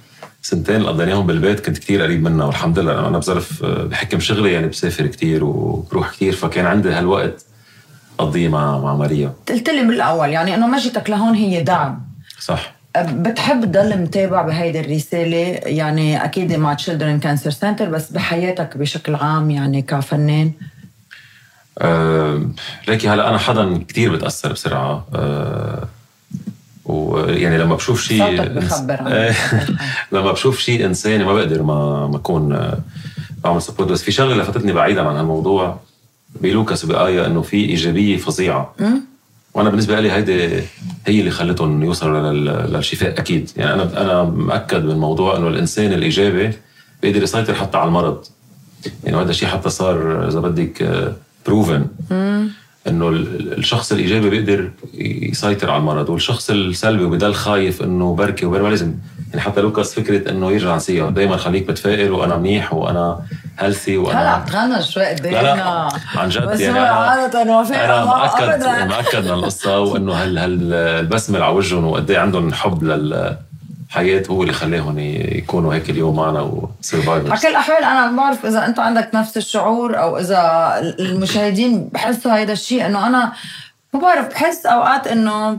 [0.43, 2.47] سنتين اللي قضيناهم بالبيت كنت كثير قريب منها.
[2.47, 7.45] والحمد لله أنا بظرف بحكم شغلي يعني بسافر كثير وبروح كثير فكان عندي هالوقت
[8.21, 9.33] أقضيه مع مع ماريا.
[9.49, 12.01] قلت لي بالاول يعني إنه مجيتك لهون هي دعم.
[12.41, 12.74] صح.
[12.99, 19.51] بتحب تضل متابع بهيدي الرسالة؟ يعني أكيد مع Children Cancer Center بس بحياتك بشكل عام
[19.51, 20.53] يعني كفنان؟
[21.79, 22.43] أه
[22.89, 25.07] ليكي هلا أنا حدا كتير بتأثر بسرعة.
[25.15, 25.89] أه
[26.85, 28.43] ويعني لما بشوف شيء
[30.13, 32.79] لما بشوف شيء إنساني ما بقدر ما ما أكون آه،
[33.45, 35.81] بعمل sport بس في شغلة لفتتني بعيدا عن هالموضوع
[36.41, 38.75] بلوكاس وبآية إنه في إيجابية فظيعة.
[39.55, 40.61] وأنا بالنسبة لي هيدي
[41.07, 43.51] هي اللي خلتهم يوصلوا لل- للشفاء أكيد.
[43.57, 46.51] يعني أنا أنا مأكد من موضوع إنه الإنسان الإيجابي
[47.03, 48.25] بيقدر يسيطر حتى على المرض.
[49.05, 51.11] يعني هذا الشيء حتى صار إذا بدك
[51.47, 51.87] proven
[52.89, 58.69] إنه ال- الشخص الإيجابي بيقدر يسيطر على المرض والشخص السلبي وبضل خايف إنه بركي وبركي
[58.71, 58.95] لازم.
[59.31, 63.21] يعني حتى لوكاس فكرة إنه يرجع نسيها دايما خليك متفائل وأنا منيح وأنا
[63.59, 67.27] healthy هلا وأنا عم تغنى شوي قد لا لا عن جد بس يعني أنا
[67.85, 68.89] أنا مأكد.
[68.89, 74.43] مأكد من القصة وإنه هال هال البسمة على وجههم وقد إيه عندهم حب للحياه هو
[74.43, 78.67] اللي خلاهم يكونوا هيك اليوم معنا على و survivors كل الاحوال أنا ما بعرف إذا
[78.67, 83.33] انت عندك نفس الشعور أو إذا المشاهدين بحسوا هيدا الشيء إنه أنا
[83.93, 85.59] ما بعرف بحس أوقات إنه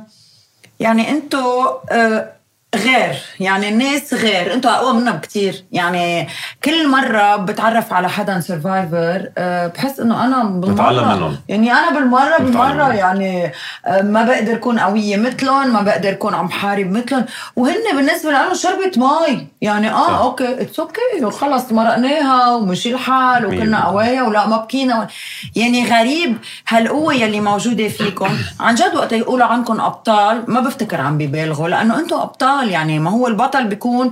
[0.80, 2.35] يعني انتو آه،
[2.76, 6.28] غير يعني الناس غير أنتوا أقوى منا بكتير يعني
[6.64, 9.30] كل مرة بتعرف على حدا survivor
[9.76, 11.38] بحس إنه أنا بالمرة بتعلم منهم.
[11.50, 12.94] يعني أنا بالمرة بالمرة.
[12.94, 13.52] يعني
[13.86, 17.26] آه، ما بقدر أكون قوية مثلهم ما بقدر أكون عم حارب مثلهم
[17.56, 20.20] وهن بالنسبة لهم شربة مي يعني آه صح.
[20.20, 23.86] okay it's okay وخلص مرقناها ومشي الحال وكنا.
[23.86, 25.08] قوايا ولا ما بكينا
[25.56, 31.18] يعني غريب هالقوة يلي موجودة فيكم عن جد وقت يقولوا عنكم أبطال ما بفتكر عم
[31.18, 34.12] بيبالغوا لأنه أنتم أبطال يعني ما هو البطل بيكون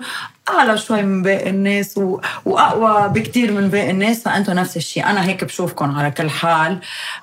[0.49, 2.19] أعلى شوي من باقي الناس و...
[2.45, 5.05] وأقوى بكتير من باقي الناس فانتم نفس الشيء.
[5.05, 6.79] أنا هيك بشوفكم على كل حال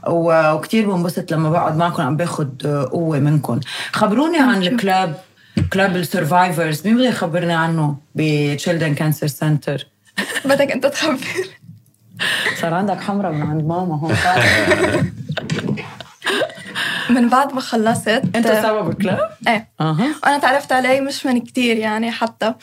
[0.06, 0.52] و...
[0.52, 3.60] وكتير بنبسط لما بقعد معكم عم باخد قوة منكم.
[3.92, 5.14] خبروني عن ال club
[5.72, 9.86] club ال survivors مين بده يخبرني عنه ب Children Cancer Center
[10.44, 11.18] بدك أنت تخبر.
[12.60, 14.14] صار عندك حمرة من عند ماما هون.
[17.10, 18.08] من بعد ما خلصت.
[18.08, 19.68] انت سبب ال club؟ إيه.
[19.80, 20.14] أها.
[20.22, 22.54] وأنا تعرفت عليه مش من كتير يعني حتى.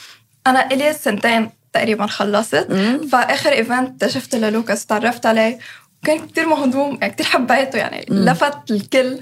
[0.47, 2.67] أنا إلي سنتين تقريبا خلصت.
[3.11, 5.59] فآخر event شفت للوكاس تعرفت عليه.
[6.03, 9.19] وكان كتير مهضوم يعني كتير حبيته يعني لفت الكل.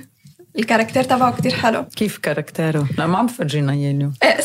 [0.60, 1.86] ال caractère تبعه كتير حلو.
[1.96, 4.14] كيف caractère ه؟ لا ما عم تفرجينا إياه اليوم.
[4.24, 4.40] إيه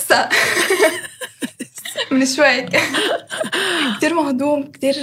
[2.10, 2.66] من شوي.
[3.96, 4.94] كتير مهضوم كتير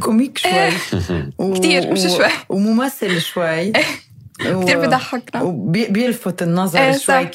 [0.00, 1.30] comique شوي.
[1.38, 1.54] و...
[1.54, 2.26] كتير، مش شوي.
[2.48, 3.72] وممثل شوي.
[4.42, 5.42] كتير بضحكنا.
[5.42, 7.30] وبيلفت النظر إيه شوي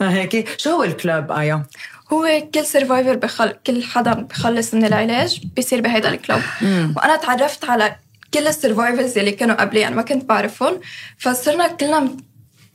[0.00, 1.66] ما هيك شو هو ال club آيا؟
[2.12, 3.54] هو كل survivor بخل...
[3.66, 6.40] كل حدا بخلص من العلاج بيصير بهيدا ال club
[6.96, 7.96] وأنا تعرفت على
[8.34, 10.80] كل ال survivors اللي كانوا قبلي أنا ما كنت بعرفهم.
[11.18, 12.16] فصرنا كلنا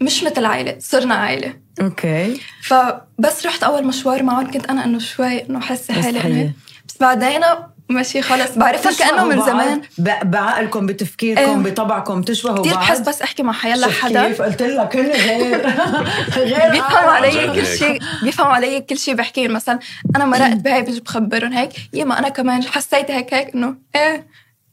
[0.02, 1.54] مش مثل عائلة صرنا عائلة.
[1.82, 2.42] أوكي.
[2.64, 6.52] فبس رحت أول مشوار معهم كنت أنا إنه شوي إنه حاسه حالي
[6.88, 7.42] بس بعدين
[7.90, 8.58] ماشي خلاص.
[8.58, 9.82] بعرفها كأنه من زمان.
[9.98, 11.72] ب- بعقلكم بتفكيركم إيه.
[11.72, 12.84] بطبعكم تشبهوا كثير بعض.
[12.84, 14.28] بحس بس أحكي مع حيلا حدا.
[14.28, 15.70] كيف قلت لك هن غير
[16.56, 17.12] غير بيفهموا.
[17.12, 17.66] علي كل.
[17.66, 19.48] شيء بيفهموا علي كل شيء بحكي.
[19.48, 19.80] مثلا
[20.16, 21.72] أنا مرقت بهي بيجي بخبرهم هيك.
[21.94, 24.28] يما أنا كمان حسيت هيك هيك إنه إيه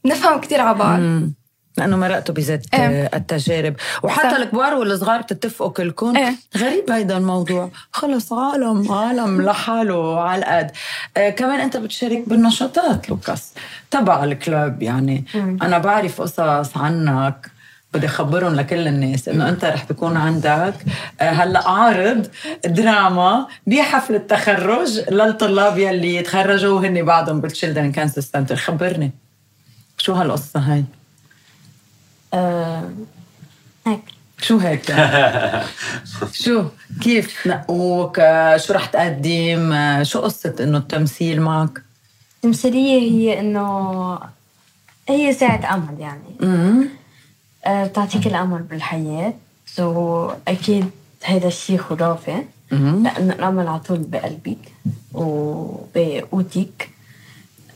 [0.05, 0.99] نفهم كثير على بعض.
[1.77, 2.79] لأنه مرقتوا بذات إيه.
[2.79, 3.75] آه، التجارب.
[4.03, 4.35] وحتى صح.
[4.35, 6.35] الكبار والصغار بتتفقوا كلكم إيه.
[6.57, 7.69] غريب هيدا الموضوع.
[7.91, 10.71] خلص عالم عالم لحاله على القد
[11.17, 13.53] آه كمان أنت بتشارك بالنشاطات لوكاس.
[13.91, 15.25] تبع ال club يعني.
[15.35, 17.53] أنا بعرف قصص عنك.
[17.93, 20.73] بدي أخبرهم لكل الناس إنه أنت رح بيكون عندك.
[21.21, 22.27] آه، هلأ عارض
[22.65, 29.11] دراما بحفل التخرج للطلاب يلي تخرجوا وهن بعدهم بال Children Cancer Center خبرني.
[29.97, 30.83] شو هالقصة هاي؟
[33.87, 34.01] هيك.
[34.41, 34.95] شو هيك؟
[36.43, 36.63] شو؟
[37.01, 41.81] كيف؟ نقوك؟ آه، شو رح تقدم؟ آه، شو قصة إنه التمثيل معك؟
[42.35, 44.19] التمثيلية هي إنه
[45.09, 46.35] هي ساعة أمل يعني.
[46.43, 46.89] امم
[47.65, 49.33] آه، بتعطيك الأمل بالحياة.
[49.65, 50.89] سو أكيد
[51.23, 54.57] هيدا الشيء خرافي لأنه الأمل على طول بقلبك
[55.13, 56.89] وبقوتك.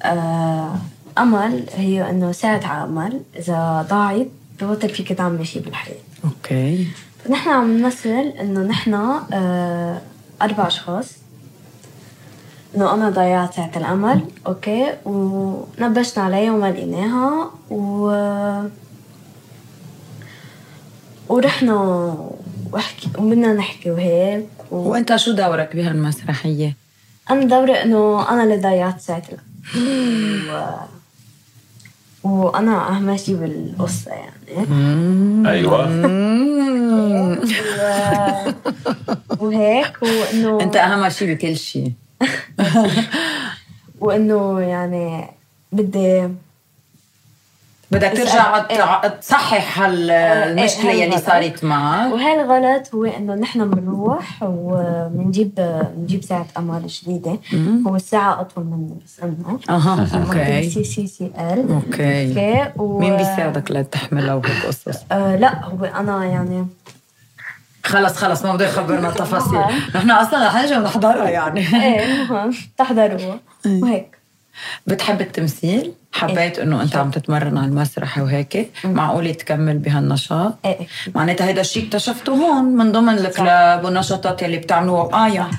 [0.03, 0.75] آه
[1.17, 4.27] أمل هي إنه ساعة على أمل إذا ضاعت
[4.61, 6.87] ببطل فيك تعملي شيء بالحياة okay.
[7.25, 10.01] فنحن عم نمثل إنه نحن آه
[10.41, 11.11] أربع أشخاص.
[12.75, 18.07] إنه أنا ضيعت ساعة الأمل okay ونبشنا عليها وما لقيناها و
[21.29, 21.75] ورحنا
[22.71, 24.75] وحكي وبدنا نحكي وهيك و...
[24.75, 26.75] وأنت شو دورك بهالمسرحية؟
[27.29, 30.49] أنا دوري إنه أنا اللي ضيعت ساعة الأمل.
[30.51, 30.96] و...
[32.27, 34.67] وأنا أهم شيء بالقصة يعني.
[35.49, 35.87] أيوه.
[39.39, 41.91] وهيك وإنه أنت اهم شيء بكل شيء.
[44.01, 45.27] وإنه يعني
[45.71, 46.29] بدي
[47.91, 51.25] بدك ترجع تع- تصحح هال- المشكلة إيه، يلي هالغلط.
[51.25, 52.13] صارت معك.
[52.13, 55.51] وهي الغلط هو إنه نحن بنروح وبنجيب
[55.97, 57.39] بنجيب ساعة أمل جديدة.
[57.87, 60.69] هو الساعة أطول مني بس إنه أها okay.
[60.69, 61.65] CCCL.
[61.71, 62.29] okay.
[62.29, 62.99] okay و...
[62.99, 66.67] مين بيساعدك لتحملها وهيك قصص؟ آه لا هو أنا يعني.
[67.83, 69.59] خلص خلص ما بده يخبرنا التفاصيل.
[69.95, 71.59] نحن أصلا رح نجي ونحضرها يعني.
[71.59, 74.16] إيه المهم تحضروها وهيك.
[74.87, 78.71] بتحب التمثيل؟ حبيت إنه أنت عم تتمرن على المسرح وهيك.
[78.83, 80.77] معقول تكمل بهالنشاط؟ إيه.
[81.15, 85.25] معناتها هيدا الشيء اكتشفته هون من ضمن ال club والنشاطات يلي بتعملوها.
[85.25, 85.49] آية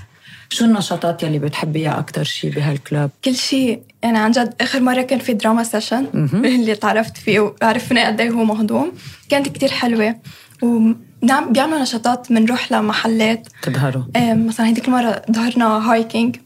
[0.51, 5.03] شو النشاطات يلي بتحبيها أكتر شيء بهال club؟ كل شيء يعني عن جد آخر مرة
[5.03, 6.07] كان في drama session
[6.45, 8.93] اللي تعرفت فيه وعرفنا قد إيه هو مهضوم.
[9.29, 10.17] كانت كتير حلوة.
[10.63, 13.49] ونعم بيعملوا نشاطات بنروح لمحلات.
[13.63, 14.03] تظهروا.
[14.17, 16.37] مثلا هيديك المرة ظهرنا hiking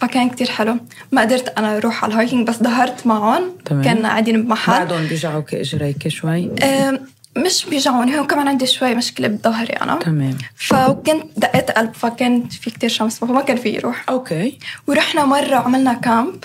[0.00, 0.76] فكان كتير حلو.
[1.12, 3.42] ما قدرت أنا أروح على ال hiking بس ظهرت معهم.
[3.64, 3.84] تمام.
[3.84, 6.50] كنا قاعدين بمحل بعدهم بيجعوك اجريك شوي.
[6.62, 7.00] آه،
[7.36, 10.38] مش بيجعوني هو كمان عندي شوي مشكلة بظهري أنا تمام.
[10.56, 14.04] فكنت دقيت قلب فكان في كتير شمس فما كان في يروح.
[14.08, 14.58] okay.
[14.86, 16.44] ورحنا مرة عملنا camp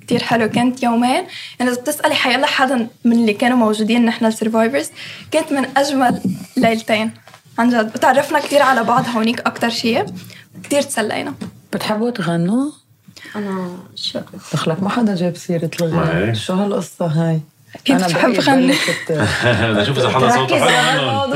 [0.00, 0.48] كتير حلو.
[0.48, 1.24] كانت يومين
[1.58, 4.90] يعني إذا بتسألي حيلا حدا من اللي كانوا موجودين نحن ال survivors
[5.30, 6.20] كانت من أجمل
[6.56, 7.10] ليلتين.
[7.58, 7.92] عن جد.
[7.94, 10.06] وتعرفنا كتير على بعض هونيك أكتر شيء
[10.64, 11.34] كتير تسلينا.
[11.72, 12.70] بتحبوا تغنوا؟
[13.36, 14.20] أنا شو
[14.52, 16.34] دخلك ما حدا جاب سيرة ما الغنى هيك.
[16.34, 17.40] شو هالقصة هاي؟
[17.90, 18.72] أنا بحب غني.
[19.80, 21.26] نشوف إذا حدا صوته حلو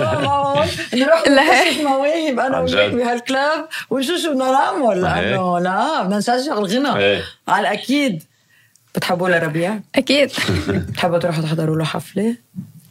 [0.94, 1.62] نروح لا.
[1.64, 2.92] نكتشف مواهب أنا وياك.
[2.92, 5.02] بهالكلاب ونشوف شو بدنا نعمل.
[5.02, 7.22] لأنه لا بدنا نشجع الغنى إيه.
[7.48, 8.22] على الأكيد
[8.94, 10.30] بتحبوا لربيع؟ أكيد
[10.68, 12.36] بتحبوا تروحوا تحضروا له حفلة؟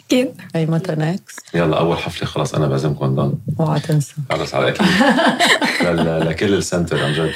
[0.10, 0.42] أكيد.
[0.56, 4.14] أي متى نكست؟ يلا أول حفلة خلاص أنا بعزمكم ضل اوعى تنسى.
[4.32, 4.88] خلص على أكيد.
[6.30, 7.32] لكل ال center عن جد.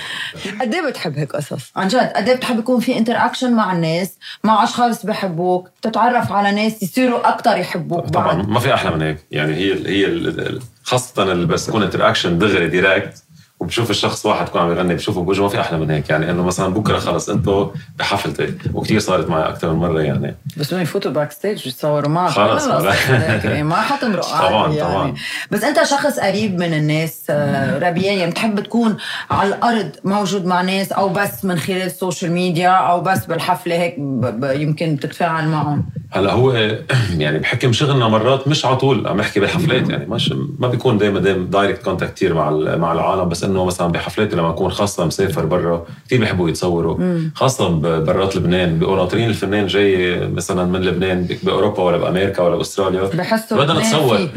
[0.61, 4.09] قد إيه بتحب هيك قصص؟ عن جد قد إيه بتحب يكون في interaction مع الناس،
[4.43, 8.49] مع أشخاص بحبوك، تتعرف على ناس يصيروا أكثر يحبوك طبعا بعد.
[8.49, 9.17] ما في أحلى من هيك.
[9.31, 13.23] يعني هي هي ال- ال- خاصة اللي بس يكون interaction دغري direct
[13.63, 16.09] وبشوف الشخص واحد يكون عم يغني بشوفه بوجهه ما في أحلى من هيك.
[16.09, 17.67] يعني إنه مثلا بكرة خلص أنتوا
[17.99, 20.35] بحفلتي وكثير صارت معي أكثر من مرة يعني.
[20.57, 22.29] بس بدهم يفوتوا backstage يتصوروا معك.
[22.31, 22.67] خلص،
[23.45, 24.93] إيه، ما حتمرق طبعاً، يعني.
[24.93, 25.13] طبعاً.
[25.51, 28.97] بس أنت شخص قريب من الناس آه، ربيع يعني بتحب تكون
[29.31, 33.75] على الأرض موجود مع ناس أو بس من خلال ال social media أو بس بالحفلة
[33.75, 33.95] هيك
[34.43, 36.51] يمكن تتفاعل معهم؟ هلا هو
[37.23, 41.19] يعني بحكم شغلنا مرات مش على طول عم نحكي بحفلات يعني مش ما بيكون دائما
[41.19, 45.45] دائما direct contact كثير مع مع العالم بس إنه مثلا بحفلات لما أكون خاصة مسافر
[45.45, 47.19] برا كثير بيحبوا يتصوروا.
[47.35, 52.55] خاصة ب- برات لبنان بيقولوا ناطرين الفنان جاي مثلا من لبنان بأوروبا ولا بأمريكا ولا
[52.55, 53.01] بأستراليا.
[53.03, 54.29] بحسوا بدنا نتصور.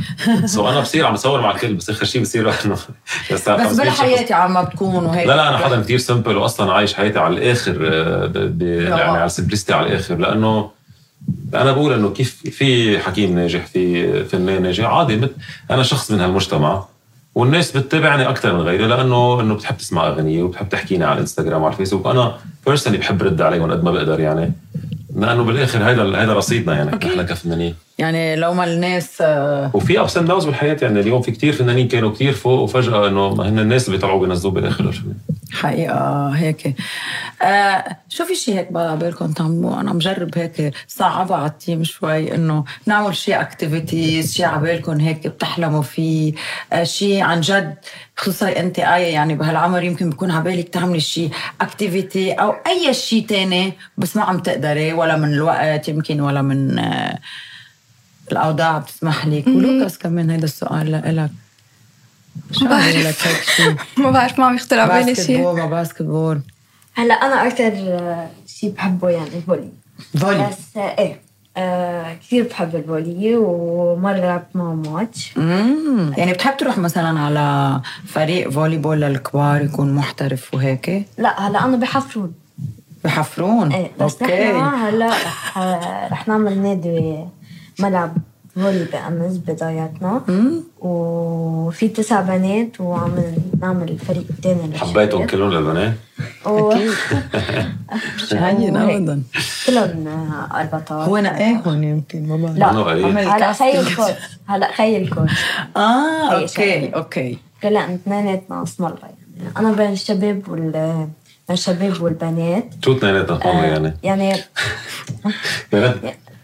[0.44, 2.76] so أنا بصير عم اتصور مع الكل بس آخر شيء بصير إنه
[3.32, 3.48] بس
[3.80, 5.26] بالحياة عم بتكون وهيك.
[5.26, 9.31] لا لا أنا حدا كثير سمبل واصلا عايش حياتي على الآخر آه، يعني على ال
[9.31, 10.14] simplicity على الآخر.
[10.16, 10.70] لأنه
[11.54, 14.84] أنا بقول إنه كيف في حكيم ناجح في فنان ناجح.
[14.84, 15.32] عادي مثل
[15.70, 16.84] أنا شخص من هالمجتمع.
[17.36, 21.72] والناس بتتابعني أكثر من غيري لأنه انه بتحب تسمع أغاني وبتحب تحكيني على الانستغرام وعلى
[21.72, 22.06] الفيسبوك.
[22.06, 22.34] أنا
[22.66, 24.52] personally بحب رد عليهم قد ما بقدر يعني.
[25.16, 26.90] لأنه بالآخر هيدا هيدا رصيدنا يعني.
[26.90, 27.74] نحن كفنانين.
[27.98, 31.00] يعني لو ما الناس آه، وفي ups and downs بالحياة يعني.
[31.00, 35.02] اليوم في كتير فنانين كانوا كتير فوق وفجأة إنه هن الناس اللي بيطلعوا بينزلوا بالآخر.
[35.52, 36.74] حقيقة هيك.
[37.42, 41.84] آه شو في شيء هيك بقى بالكم تعملوه أنا مجرب هيك صعبة على ال team
[41.84, 46.32] شوي إنه نعمل شيء activities شيء على بالكم هيك بتحلموا فيه.
[46.72, 47.74] آه شيء عن جد
[48.16, 51.30] خصوصا أنت آية يعني بهالعمر يمكن بكون على بالك تعملي شيء
[51.60, 56.78] activity أو أي شيء تاني بس ما عم تقدري ولا من الوقت يمكن ولا من
[56.78, 57.18] آه
[58.32, 59.46] الأوضاع بتسمح لك.
[59.46, 61.30] ولوكاس كمان هيدا السؤال لإلك.
[62.62, 63.26] بعرف.
[63.98, 66.40] ما بعرف ما عم يخطر على بالي باسكت شيء بول باسكت بول
[66.94, 67.72] هلا أنا أكثر
[68.46, 69.68] شيء بحبه يعني ال volley.
[70.18, 70.46] volley.
[70.48, 71.20] بس آه، إيه
[71.56, 75.32] آه كثير بحب ال volley ومرة لعبت معه ماتش.
[75.36, 81.76] امم يعني بتحب تروح مثلا على فريق volleyball للكبار يكون محترف وهيك؟ لا هلا أنا
[81.76, 82.32] بحفرون.
[83.04, 85.58] بحفرون؟ إيه بس نحن هلا رح
[86.12, 87.18] رح نعمل نادي
[87.80, 88.16] ملعب.
[88.56, 90.22] فولي بأنس بداياتنا.
[90.78, 93.14] وفي تسع بنات وعم
[93.60, 95.92] نعمل فريق تاني حبيتهم كلهم للبنات؟
[96.46, 96.74] و...
[98.16, 98.76] مش هين.
[98.76, 99.22] ابدا.
[99.66, 100.08] كلهم
[100.54, 103.80] 14 هو نقاهم يمكن ما بعرف لا هلا خي.
[103.80, 104.12] الكوتش.
[104.46, 105.32] هلا خي الكوتش.
[105.76, 106.94] آه أوكي.
[106.94, 107.38] أوكي.
[107.62, 109.50] كلنا اثنيناتنا اسم الله يعني.
[109.56, 111.10] أنا بين الشباب وال بين
[111.50, 112.74] الشباب والبنات.
[112.84, 114.34] شو اثنيناتهم هم يعني؟ يعني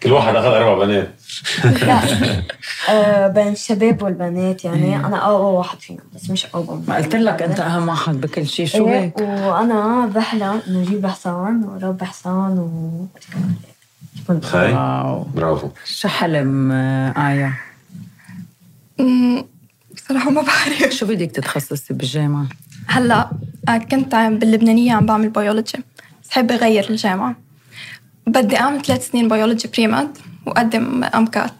[0.02, 1.21] كل واحد أخذ أربع بنات.
[2.90, 7.42] آه بين الشباب والبنات يعني أنا اقوى واحد فيهم بس مش اقوى ما قلت لك
[7.42, 8.66] أنت أهم واحد بكل شيء.
[8.66, 13.06] شو إيه، هيك؟ وأنا بحلم انه أجيب حصان ورب حصان و
[14.52, 15.22] واو.
[15.34, 15.68] برافو.
[15.84, 17.60] شو حلم آه، آية؟
[19.00, 19.44] أمم،
[19.94, 20.92] بصراحة ما بعرف.
[20.94, 22.46] شو بدك تتخصصي بالجامعة؟
[22.86, 23.30] هلأ
[23.68, 25.78] آه، كنت عم باللبنانية عم بعمل بيولوجي
[26.22, 27.36] بس حابة أغير الجامعة.
[28.26, 31.52] بدي أعمل ثلاث سنين biology premed وأقدم MCAT.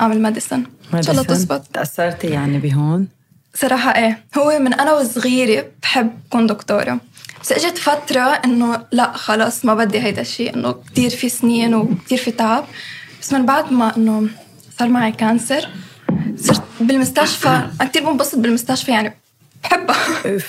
[0.00, 0.64] أعمل medicine.
[0.94, 1.66] إن شاء الله؟ تزبط.
[1.72, 3.08] تأثرتي يعني بهون؟
[3.54, 4.24] صراحة إيه.
[4.38, 7.00] هو من أنا وصغيرة بحب كون دكتورة.
[7.42, 12.18] بس إجت فترة إنه لا خلاص ما بدي هيدا الشيء إنه كتير في سنين وكتير
[12.18, 12.64] في تعب.
[13.20, 14.28] بس من بعد ما إنه
[14.78, 15.68] صار معي cancer
[16.36, 17.48] صرت بالمستشفى.
[17.80, 19.16] أنا كتير بنبسط بالمستشفى يعني.
[19.64, 19.96] بحبها.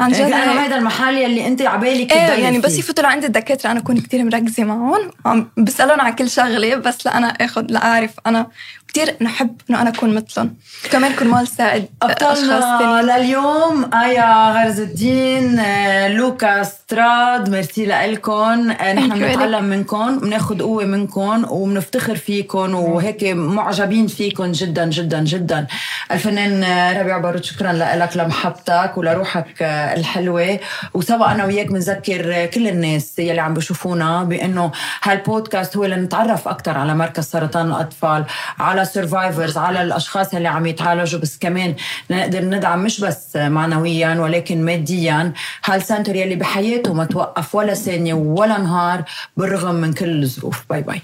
[0.00, 0.58] عن جد يعني هيك.
[0.58, 2.78] هذا المحل يلي انت عبالك إيه يعني بس.
[2.78, 5.10] يفوتوا لعند الدكاترة أنا اكون كتير مركزة معهم.
[5.56, 8.10] بسألون على كل شغلة بس لا أنا آخذ لا أعرف.
[8.26, 8.46] أنا
[8.88, 10.54] كتير نحب إنه أنا أكون مثلهم.
[10.90, 19.14] كمان كرمال ساعد ثانيين لليوم آية غرز الدين آه، لوكاس طراد ميرسي لكم نحن Thank
[19.14, 25.66] you بنتعلم منكم بناخذ قوة منكم وبنفتخر فيكم وهيك معجبين فيكم جدا جدا جدا.
[26.12, 29.62] الفنان آه، ربيع بارود شكرا لك لمحبتك ولروحك
[29.96, 30.58] الحلوة.
[30.94, 34.72] وسوا أنا وياك بنذكر كل الناس يلي عم بشوفونا بأنه
[35.02, 38.24] هالبودكاست هو لنتعرف أكثر على مركز سرطان الأطفال
[38.58, 41.20] على survivors على الأشخاص اللي عم يتعالجوا.
[41.20, 41.74] بس كمان
[42.10, 45.32] نقدر ندعم مش بس معنويا ولكن ماديا.
[45.64, 49.04] هال center يلي بحياته ما توقف ولا ثانية ولا نهار
[49.36, 50.64] بالرغم من كل الظروف.
[50.70, 51.02] bye bye